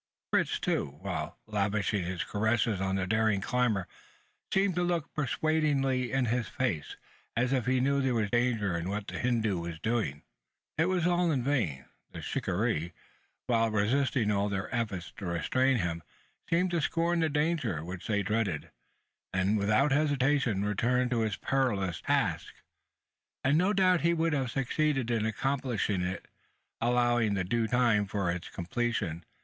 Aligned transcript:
Fritz, 0.31 0.57
too, 0.59 0.97
while 1.01 1.37
lavishing 1.45 2.03
his 2.03 2.23
caresses 2.23 2.81
on 2.81 2.95
the 2.95 3.05
daring 3.05 3.39
climber, 3.39 3.87
seemed 4.51 4.73
to 4.73 4.81
look 4.81 5.13
persuadingly 5.13 6.11
into 6.11 6.31
his 6.31 6.47
face 6.47 6.95
as 7.37 7.53
if 7.53 7.67
he 7.67 7.79
knew 7.79 8.01
there 8.01 8.15
was 8.15 8.31
danger 8.31 8.75
in 8.75 8.89
what 8.89 9.05
the 9.05 9.19
Hindoo 9.19 9.59
was 9.59 9.79
doing. 9.79 10.23
It 10.75 10.85
was 10.87 11.05
all 11.05 11.29
in 11.29 11.43
vain. 11.43 11.85
The 12.13 12.19
shikaree, 12.23 12.93
while 13.45 13.69
resisting 13.69 14.31
all 14.31 14.49
their 14.49 14.73
efforts 14.75 15.13
to 15.17 15.25
restrain 15.27 15.77
him, 15.77 16.01
seemed 16.49 16.71
to 16.71 16.81
scorn 16.81 17.19
the 17.19 17.29
danger 17.29 17.85
which 17.85 18.07
they 18.07 18.23
dreaded; 18.23 18.71
and, 19.31 19.55
without 19.55 19.91
hesitation, 19.91 20.65
returned 20.65 21.11
to 21.11 21.19
his 21.19 21.35
perilous 21.37 22.01
task. 22.01 22.55
And 23.43 23.55
no 23.55 23.71
doubt 23.71 24.01
he 24.01 24.15
would 24.15 24.33
have 24.33 24.49
succeeded 24.49 25.11
in 25.11 25.27
accomplishing 25.27 26.01
it, 26.01 26.27
allowing 26.81 27.35
due 27.35 27.67
time 27.67 28.07
for 28.07 28.31
its 28.31 28.49
completion. 28.49 29.23